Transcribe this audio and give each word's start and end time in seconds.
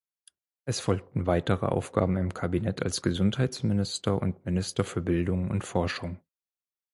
Es 0.65 0.79
folgten 0.79 1.27
weitere 1.27 1.67
Aufgaben 1.67 2.17
im 2.17 2.33
Kabinett 2.33 2.81
als 2.81 3.03
Gesundheitsminister 3.03 4.19
und 4.19 4.43
Minister 4.47 4.83
für 4.83 5.01
Bildung 5.03 5.51
und 5.51 5.63
Forschung. 5.63 6.19